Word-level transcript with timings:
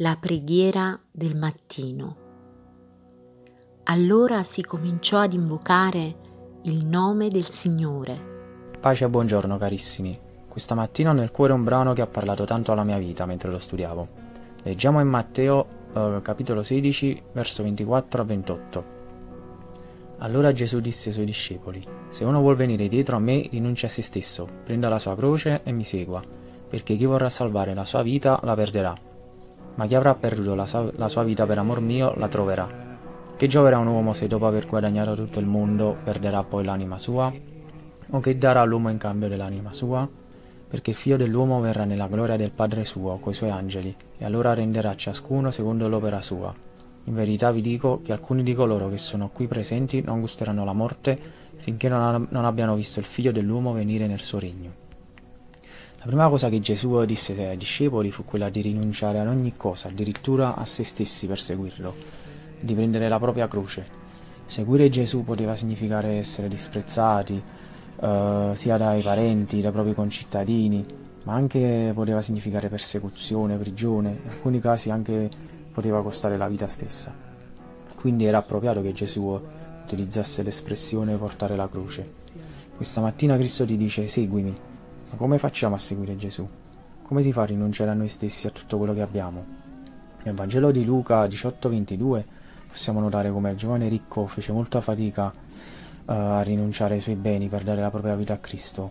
La 0.00 0.16
preghiera 0.20 0.96
del 1.10 1.36
mattino. 1.36 2.16
Allora 3.82 4.44
si 4.44 4.62
cominciò 4.62 5.18
ad 5.18 5.32
invocare 5.32 6.60
il 6.62 6.86
nome 6.86 7.26
del 7.26 7.48
Signore. 7.48 8.76
Pace 8.78 9.06
e 9.06 9.08
buongiorno 9.08 9.58
carissimi. 9.58 10.16
Questa 10.46 10.76
mattina 10.76 11.10
ho 11.10 11.14
nel 11.14 11.32
cuore 11.32 11.52
un 11.52 11.64
brano 11.64 11.94
che 11.94 12.02
ha 12.02 12.06
parlato 12.06 12.44
tanto 12.44 12.70
alla 12.70 12.84
mia 12.84 12.96
vita 12.96 13.26
mentre 13.26 13.50
lo 13.50 13.58
studiavo. 13.58 14.08
Leggiamo 14.62 15.00
in 15.00 15.08
Matteo 15.08 15.66
eh, 15.92 16.20
capitolo 16.22 16.62
16 16.62 17.22
verso 17.32 17.64
24 17.64 18.22
a 18.22 18.24
28. 18.24 18.84
Allora 20.18 20.52
Gesù 20.52 20.78
disse 20.78 21.08
ai 21.08 21.14
suoi 21.16 21.26
discepoli, 21.26 21.82
Se 22.10 22.24
uno 22.24 22.38
vuol 22.38 22.54
venire 22.54 22.86
dietro 22.86 23.16
a 23.16 23.20
me, 23.20 23.48
rinuncia 23.50 23.88
a 23.88 23.90
se 23.90 24.02
stesso, 24.02 24.46
prenda 24.62 24.88
la 24.88 25.00
sua 25.00 25.16
croce 25.16 25.62
e 25.64 25.72
mi 25.72 25.82
segua 25.82 26.22
perché 26.68 26.96
chi 26.96 27.06
vorrà 27.06 27.28
salvare 27.28 27.74
la 27.74 27.84
sua 27.84 28.02
vita 28.02 28.38
la 28.42 28.54
perderà, 28.54 28.94
ma 29.78 29.86
chi 29.86 29.94
avrà 29.94 30.14
perduto 30.16 30.56
la 30.56 30.66
sua, 30.66 30.90
la 30.96 31.06
sua 31.06 31.22
vita 31.22 31.46
per 31.46 31.58
amor 31.58 31.80
mio 31.80 32.12
la 32.16 32.26
troverà. 32.26 32.68
Che 33.36 33.46
gioverà 33.46 33.78
un 33.78 33.86
uomo 33.86 34.12
se 34.12 34.26
dopo 34.26 34.48
aver 34.48 34.66
guadagnato 34.66 35.14
tutto 35.14 35.38
il 35.38 35.46
mondo 35.46 35.96
perderà 36.02 36.42
poi 36.42 36.64
l'anima 36.64 36.98
sua? 36.98 37.32
O 38.10 38.18
che 38.18 38.36
darà 38.36 38.64
l'uomo 38.64 38.90
in 38.90 38.98
cambio 38.98 39.28
dell'anima 39.28 39.72
sua? 39.72 40.08
Perché 40.68 40.90
il 40.90 40.96
figlio 40.96 41.16
dell'uomo 41.16 41.60
verrà 41.60 41.84
nella 41.84 42.08
gloria 42.08 42.36
del 42.36 42.50
Padre 42.50 42.84
suo, 42.84 43.18
coi 43.18 43.32
suoi 43.32 43.50
angeli, 43.50 43.94
e 44.18 44.24
allora 44.24 44.52
renderà 44.52 44.96
ciascuno 44.96 45.52
secondo 45.52 45.86
l'opera 45.86 46.20
sua. 46.20 46.52
In 47.04 47.14
verità 47.14 47.52
vi 47.52 47.62
dico 47.62 48.00
che 48.02 48.10
alcuni 48.10 48.42
di 48.42 48.54
coloro 48.54 48.88
che 48.88 48.98
sono 48.98 49.30
qui 49.32 49.46
presenti 49.46 50.02
non 50.02 50.18
gusteranno 50.18 50.64
la 50.64 50.72
morte 50.72 51.16
finché 51.58 51.88
non, 51.88 52.26
non 52.30 52.44
abbiano 52.44 52.74
visto 52.74 52.98
il 52.98 53.06
figlio 53.06 53.30
dell'uomo 53.30 53.72
venire 53.72 54.08
nel 54.08 54.22
suo 54.22 54.40
regno. 54.40 54.86
La 55.98 56.04
prima 56.04 56.28
cosa 56.28 56.48
che 56.48 56.60
Gesù 56.60 57.04
disse 57.04 57.34
ai 57.44 57.56
discepoli 57.56 58.12
fu 58.12 58.24
quella 58.24 58.50
di 58.50 58.60
rinunciare 58.60 59.18
ad 59.18 59.26
ogni 59.26 59.56
cosa, 59.56 59.88
addirittura 59.88 60.54
a 60.54 60.64
se 60.64 60.84
stessi 60.84 61.26
per 61.26 61.40
seguirlo, 61.40 61.92
di 62.60 62.72
prendere 62.72 63.08
la 63.08 63.18
propria 63.18 63.48
croce. 63.48 63.84
Seguire 64.46 64.88
Gesù 64.90 65.24
poteva 65.24 65.56
significare 65.56 66.10
essere 66.12 66.46
disprezzati 66.46 67.42
eh, 68.00 68.50
sia 68.54 68.76
dai 68.76 69.02
parenti, 69.02 69.60
dai 69.60 69.72
propri 69.72 69.92
concittadini, 69.92 70.86
ma 71.24 71.34
anche 71.34 71.90
poteva 71.92 72.22
significare 72.22 72.68
persecuzione, 72.68 73.56
prigione, 73.56 74.20
in 74.22 74.30
alcuni 74.30 74.60
casi 74.60 74.90
anche 74.90 75.28
poteva 75.72 76.00
costare 76.00 76.36
la 76.36 76.46
vita 76.46 76.68
stessa. 76.68 77.12
Quindi 77.96 78.24
era 78.24 78.38
appropriato 78.38 78.82
che 78.82 78.92
Gesù 78.92 79.36
utilizzasse 79.82 80.44
l'espressione 80.44 81.16
portare 81.16 81.56
la 81.56 81.68
croce. 81.68 82.08
Questa 82.76 83.00
mattina 83.00 83.34
Cristo 83.34 83.64
ti 83.64 83.76
dice 83.76 84.06
seguimi, 84.06 84.54
ma 85.10 85.16
come 85.16 85.38
facciamo 85.38 85.74
a 85.74 85.78
seguire 85.78 86.16
Gesù? 86.16 86.46
Come 87.02 87.22
si 87.22 87.32
fa 87.32 87.42
a 87.42 87.46
rinunciare 87.46 87.90
a 87.90 87.94
noi 87.94 88.08
stessi 88.08 88.46
e 88.46 88.50
a 88.50 88.52
tutto 88.52 88.76
quello 88.76 88.92
che 88.92 89.00
abbiamo? 89.00 89.44
Nel 90.22 90.34
Vangelo 90.34 90.70
di 90.70 90.84
Luca 90.84 91.24
18:22 91.26 92.24
possiamo 92.68 93.00
notare 93.00 93.30
come 93.30 93.50
il 93.50 93.56
giovane 93.56 93.88
ricco 93.88 94.26
fece 94.26 94.52
molta 94.52 94.82
fatica 94.82 95.32
uh, 95.32 96.12
a 96.12 96.42
rinunciare 96.42 96.94
ai 96.94 97.00
suoi 97.00 97.14
beni 97.14 97.48
per 97.48 97.62
dare 97.62 97.80
la 97.80 97.88
propria 97.88 98.14
vita 98.14 98.34
a 98.34 98.38
Cristo, 98.38 98.90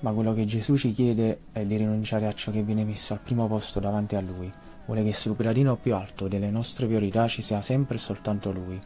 ma 0.00 0.12
quello 0.12 0.32
che 0.32 0.46
Gesù 0.46 0.76
ci 0.76 0.92
chiede 0.92 1.40
è 1.52 1.62
di 1.64 1.76
rinunciare 1.76 2.26
a 2.26 2.32
ciò 2.32 2.50
che 2.50 2.62
viene 2.62 2.84
messo 2.84 3.12
al 3.12 3.20
primo 3.20 3.46
posto 3.46 3.80
davanti 3.80 4.16
a 4.16 4.20
Lui. 4.22 4.50
Vuole 4.86 5.04
che 5.04 5.12
sul 5.12 5.36
gradino 5.36 5.76
più 5.76 5.94
alto 5.94 6.28
delle 6.28 6.48
nostre 6.48 6.86
priorità 6.86 7.28
ci 7.28 7.42
sia 7.42 7.60
sempre 7.60 7.96
e 7.96 7.98
soltanto 7.98 8.50
Lui. 8.50 8.80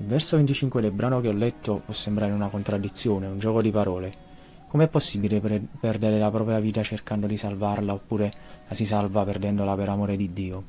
Il 0.00 0.06
verso 0.06 0.34
25 0.36 0.80
del 0.80 0.90
brano 0.90 1.20
che 1.20 1.28
ho 1.28 1.32
letto 1.32 1.82
può 1.84 1.94
sembrare 1.94 2.32
una 2.32 2.48
contraddizione, 2.48 3.28
un 3.28 3.38
gioco 3.38 3.62
di 3.62 3.70
parole, 3.70 4.26
Com'è 4.68 4.86
possibile 4.86 5.40
pre- 5.40 5.66
perdere 5.80 6.18
la 6.18 6.30
propria 6.30 6.58
vita 6.58 6.82
cercando 6.82 7.26
di 7.26 7.38
salvarla 7.38 7.94
oppure 7.94 8.32
la 8.68 8.74
si 8.74 8.84
salva 8.84 9.24
perdendola 9.24 9.74
per 9.74 9.88
amore 9.88 10.14
di 10.14 10.30
Dio? 10.34 10.62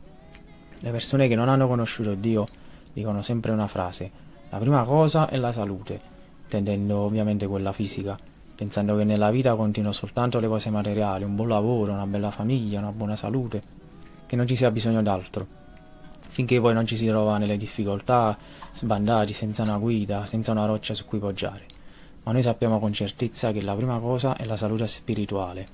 Le 0.79 0.91
persone 0.91 1.27
che 1.27 1.35
non 1.35 1.49
hanno 1.49 1.67
conosciuto 1.67 2.13
Dio 2.13 2.47
dicono 2.93 3.21
sempre 3.21 3.51
una 3.51 3.67
frase, 3.67 4.09
la 4.49 4.57
prima 4.57 4.85
cosa 4.85 5.27
è 5.27 5.35
la 5.35 5.51
salute, 5.51 5.99
intendendo 6.43 6.99
ovviamente 6.99 7.45
quella 7.45 7.73
fisica, 7.73 8.17
pensando 8.55 8.95
che 8.95 9.03
nella 9.03 9.31
vita 9.31 9.55
contino 9.55 9.91
soltanto 9.91 10.39
le 10.39 10.47
cose 10.47 10.69
materiali, 10.69 11.25
un 11.25 11.35
buon 11.35 11.49
lavoro, 11.49 11.91
una 11.91 12.07
bella 12.07 12.31
famiglia, 12.31 12.79
una 12.79 12.93
buona 12.93 13.17
salute, 13.17 13.61
che 14.25 14.37
non 14.37 14.47
ci 14.47 14.55
sia 14.55 14.71
bisogno 14.71 15.01
d'altro. 15.01 15.45
Finché 16.29 16.61
poi 16.61 16.73
non 16.73 16.85
ci 16.85 16.95
si 16.95 17.05
trova 17.05 17.37
nelle 17.37 17.57
difficoltà, 17.57 18.37
sbandati, 18.71 19.33
senza 19.33 19.63
una 19.63 19.77
guida, 19.77 20.25
senza 20.25 20.53
una 20.53 20.65
roccia 20.65 20.93
su 20.93 21.03
cui 21.03 21.19
poggiare 21.19 21.77
ma 22.29 22.35
noi 22.35 22.43
sappiamo 22.43 22.77
con 22.77 22.93
certezza 22.93 23.51
che 23.51 23.59
la 23.59 23.73
prima 23.73 23.97
cosa 23.97 24.35
è 24.35 24.45
la 24.45 24.55
salute 24.55 24.85
spirituale, 24.85 25.65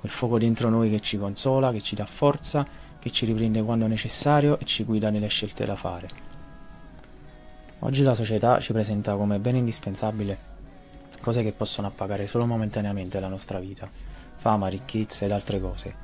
quel 0.00 0.10
fuoco 0.10 0.38
dentro 0.38 0.70
noi 0.70 0.88
che 0.88 1.00
ci 1.00 1.18
consola, 1.18 1.70
che 1.72 1.82
ci 1.82 1.94
dà 1.94 2.06
forza, 2.06 2.66
che 2.98 3.10
ci 3.10 3.26
riprende 3.26 3.62
quando 3.62 3.86
necessario 3.86 4.58
e 4.58 4.64
ci 4.64 4.84
guida 4.84 5.10
nelle 5.10 5.26
scelte 5.26 5.66
da 5.66 5.76
fare. 5.76 6.08
Oggi 7.80 8.02
la 8.02 8.14
società 8.14 8.58
ci 8.60 8.72
presenta 8.72 9.14
come 9.14 9.38
bene 9.40 9.58
indispensabile 9.58 10.38
cose 11.20 11.42
che 11.42 11.52
possono 11.52 11.88
appagare 11.88 12.26
solo 12.26 12.46
momentaneamente 12.46 13.20
la 13.20 13.28
nostra 13.28 13.58
vita, 13.58 13.86
fama, 14.36 14.68
ricchezza 14.68 15.26
ed 15.26 15.32
altre 15.32 15.60
cose. 15.60 15.94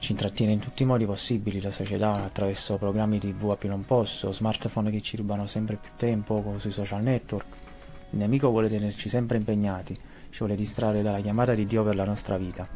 Ci 0.00 0.10
intrattiene 0.10 0.50
in 0.50 0.58
tutti 0.58 0.82
i 0.82 0.86
modi 0.86 1.06
possibili 1.06 1.60
la 1.60 1.70
società 1.70 2.24
attraverso 2.24 2.76
programmi 2.76 3.20
tv 3.20 3.50
a 3.50 3.56
più 3.56 3.68
non 3.68 3.84
posso, 3.84 4.32
smartphone 4.32 4.90
che 4.90 5.00
ci 5.00 5.16
rubano 5.16 5.46
sempre 5.46 5.76
più 5.76 5.90
tempo, 5.94 6.42
sui 6.56 6.72
social 6.72 7.04
network, 7.04 7.68
il 8.10 8.18
nemico 8.18 8.48
vuole 8.50 8.68
tenerci 8.68 9.08
sempre 9.08 9.36
impegnati, 9.36 9.94
ci 9.94 10.38
vuole 10.38 10.56
distrarre 10.56 11.02
dalla 11.02 11.20
chiamata 11.20 11.54
di 11.54 11.64
Dio 11.64 11.84
per 11.84 11.94
la 11.94 12.04
nostra 12.04 12.36
vita. 12.36 12.66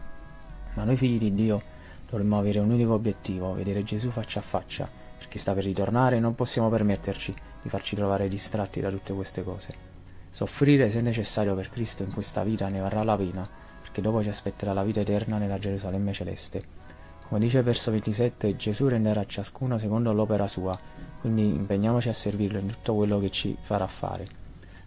Ma 0.75 0.85
noi 0.85 0.97
figli 0.97 1.19
di 1.19 1.35
Dio 1.35 1.63
dovremmo 2.09 2.39
avere 2.39 2.61
un 2.61 2.71
unico 2.71 2.95
obiettivo, 2.95 3.55
vedere 3.55 3.83
Gesù 3.83 4.11
faccia 4.11 4.41
a 4.41 4.43
faccia, 4.43 4.89
perché 5.19 5.39
sta 5.39 5.53
per 5.55 5.65
ritornare 5.65 6.17
e 6.17 6.21
non 6.21 6.35
possiamo 6.35 6.69
permetterci 6.69 7.35
di 7.63 7.69
farci 7.69 7.97
trovare 7.97 8.29
distratti 8.29 8.81
da 8.81 8.91
tutte 8.91 9.13
queste 9.13 9.43
cose. 9.43 9.93
Soffrire 10.31 10.91
se 10.91 11.01
necessario 11.01 11.55
per 11.55 11.71
Cristo 11.71 12.03
in 12.03 12.13
questa 12.13 12.45
vita 12.45 12.69
ne 12.69 12.81
varrà 12.81 13.03
la 13.03 13.17
pena, 13.17 13.49
perché 13.81 14.01
dopo 14.01 14.23
ci 14.23 14.29
aspetterà 14.29 14.73
la 14.73 14.85
vita 14.85 15.01
eterna 15.01 15.39
nella 15.39 15.59
Gerusalemme 15.59 16.13
celeste. 16.13 16.63
Come 17.27 17.41
dice 17.41 17.59
il 17.59 17.65
verso 17.65 17.91
27, 17.91 18.55
Gesù 18.57 18.87
renderà 18.87 19.21
a 19.21 19.27
ciascuno 19.27 19.79
secondo 19.79 20.13
l'opera 20.13 20.47
sua, 20.47 20.79
quindi 21.21 21.43
impegniamoci 21.43 22.09
a 22.09 22.13
servirlo 22.13 22.59
in 22.59 22.67
tutto 22.67 22.95
quello 22.95 23.19
che 23.19 23.31
ci 23.31 23.57
farà 23.61 23.87
fare. 23.87 24.44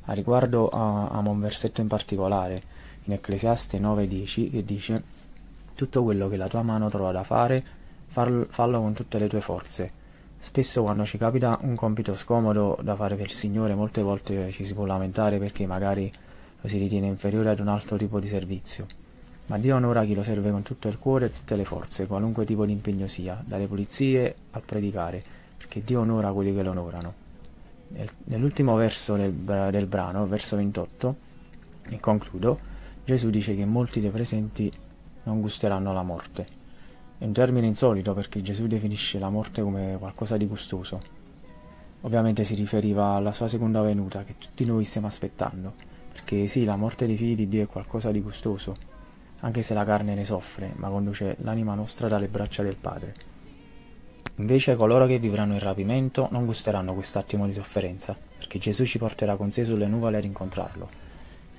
A 0.09 0.13
riguardo 0.13 0.69
amo 0.69 1.31
un 1.31 1.41
versetto 1.41 1.81
in 1.81 1.87
particolare, 1.87 2.61
in 3.03 3.13
Ecclesiaste 3.13 3.77
9:10, 3.77 4.49
che 4.49 4.63
dice 4.63 5.03
Tutto 5.75 6.01
quello 6.01 6.29
che 6.29 6.37
la 6.37 6.47
tua 6.47 6.61
mano 6.61 6.87
trova 6.87 7.11
da 7.11 7.23
fare, 7.23 7.61
fallo 8.07 8.79
con 8.79 8.93
tutte 8.93 9.19
le 9.19 9.27
tue 9.27 9.41
forze. 9.41 9.91
Spesso 10.37 10.81
quando 10.83 11.03
ci 11.03 11.17
capita 11.17 11.59
un 11.63 11.75
compito 11.75 12.15
scomodo 12.15 12.79
da 12.81 12.95
fare 12.95 13.15
per 13.15 13.25
il 13.25 13.33
Signore, 13.33 13.75
molte 13.75 14.01
volte 14.01 14.49
ci 14.51 14.63
si 14.63 14.73
può 14.73 14.85
lamentare 14.85 15.39
perché 15.39 15.65
magari 15.65 16.09
lo 16.61 16.69
si 16.69 16.77
ritiene 16.77 17.07
inferiore 17.07 17.49
ad 17.49 17.59
un 17.59 17.67
altro 17.67 17.97
tipo 17.97 18.21
di 18.21 18.27
servizio. 18.27 18.85
Ma 19.47 19.57
Dio 19.57 19.75
onora 19.75 20.05
chi 20.05 20.13
lo 20.13 20.23
serve 20.23 20.51
con 20.51 20.61
tutto 20.61 20.87
il 20.87 20.99
cuore 20.99 21.25
e 21.25 21.31
tutte 21.31 21.57
le 21.57 21.65
forze, 21.65 22.07
qualunque 22.07 22.45
tipo 22.45 22.65
di 22.65 22.71
impegno 22.71 23.07
sia, 23.07 23.43
dalle 23.45 23.67
pulizie 23.67 24.35
al 24.51 24.61
predicare, 24.61 25.21
perché 25.57 25.83
Dio 25.83 25.99
onora 25.99 26.31
quelli 26.31 26.55
che 26.55 26.63
lo 26.63 26.71
onorano 26.71 27.25
nell'ultimo 28.25 28.75
verso 28.75 29.15
del, 29.15 29.33
del 29.33 29.85
brano, 29.85 30.27
verso 30.27 30.55
28, 30.55 31.15
e 31.89 31.99
concludo, 31.99 32.59
Gesù 33.03 33.29
dice 33.29 33.55
che 33.55 33.65
molti 33.65 34.01
dei 34.01 34.09
presenti 34.09 34.71
non 35.23 35.41
gusteranno 35.41 35.93
la 35.93 36.03
morte. 36.03 36.45
È 37.17 37.23
un 37.25 37.31
termine 37.31 37.67
insolito 37.67 38.13
perché 38.13 38.41
Gesù 38.41 38.67
definisce 38.67 39.19
la 39.19 39.29
morte 39.29 39.61
come 39.61 39.95
qualcosa 39.97 40.37
di 40.37 40.45
gustoso. 40.45 40.99
Ovviamente 42.01 42.43
si 42.43 42.53
riferiva 42.53 43.15
alla 43.15 43.31
sua 43.31 43.47
seconda 43.47 43.81
venuta 43.81 44.23
che 44.23 44.35
tutti 44.37 44.65
noi 44.65 44.83
stiamo 44.83 45.07
aspettando, 45.07 45.73
perché 46.11 46.47
sì, 46.47 46.63
la 46.63 46.75
morte 46.75 47.07
dei 47.07 47.17
figli 47.17 47.35
di 47.35 47.47
Dio 47.47 47.63
è 47.63 47.67
qualcosa 47.67 48.11
di 48.11 48.21
gustoso, 48.21 48.73
anche 49.39 49.61
se 49.61 49.73
la 49.73 49.83
carne 49.83 50.13
ne 50.13 50.25
soffre, 50.25 50.73
ma 50.75 50.89
conduce 50.89 51.37
l'anima 51.39 51.73
nostra 51.73 52.07
dalle 52.07 52.27
braccia 52.27 52.63
del 52.63 52.75
Padre. 52.75 53.36
Invece 54.39 54.75
coloro 54.75 55.07
che 55.07 55.17
vivranno 55.17 55.55
il 55.55 55.61
rapimento 55.61 56.27
non 56.29 56.45
gusteranno 56.45 56.93
quest'attimo 56.93 57.47
di 57.47 57.53
sofferenza, 57.53 58.15
perché 58.37 58.59
Gesù 58.59 58.85
ci 58.85 58.99
porterà 58.99 59.35
con 59.35 59.49
sé 59.49 59.65
sulle 59.65 59.87
nuvole 59.87 60.17
ad 60.17 60.25
incontrarlo. 60.25 60.87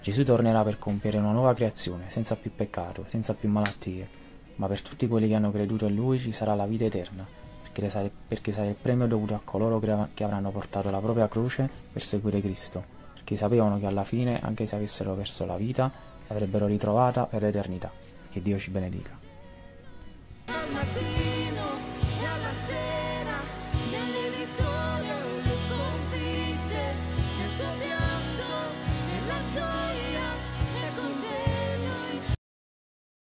Gesù 0.01 0.23
tornerà 0.23 0.63
per 0.63 0.79
compiere 0.79 1.19
una 1.19 1.33
nuova 1.33 1.55
creazione, 1.55 2.09
senza 2.09 2.37
più 2.37 2.53
peccato, 2.55 3.03
senza 3.07 3.35
più 3.35 3.49
malattie, 3.49 4.09
ma 4.57 4.69
per 4.69 4.81
tutti 4.81 5.09
quelli 5.09 5.27
che 5.27 5.35
hanno 5.35 5.51
creduto 5.51 5.87
in 5.87 5.97
Lui 5.97 6.21
ci 6.21 6.31
sarà 6.31 6.55
la 6.55 6.67
vita 6.67 6.85
eterna, 6.85 7.27
perché 7.63 7.89
sarà, 7.91 8.09
perché 8.29 8.53
sarà 8.53 8.69
il 8.69 8.77
premio 8.81 9.09
dovuto 9.09 9.35
a 9.35 9.41
coloro 9.43 9.81
che 10.15 10.23
avranno 10.23 10.53
portato 10.53 10.89
la 10.89 11.01
propria 11.01 11.27
croce 11.27 11.69
per 11.93 12.05
seguire 12.05 12.41
Cristo, 12.41 12.85
perché 13.13 13.35
sapevano 13.35 13.81
che 13.81 13.87
alla 13.87 14.05
fine, 14.05 14.41
anche 14.41 14.67
se 14.67 14.77
avessero 14.77 15.15
perso 15.15 15.45
la 15.47 15.57
vita, 15.57 15.91
l'avrebbero 16.29 16.67
ritrovata 16.67 17.27
per 17.27 17.43
l'eternità. 17.43 17.91
Che 18.31 18.41
Dio 18.41 18.57
ci 18.57 18.71
benedica. 18.71 19.18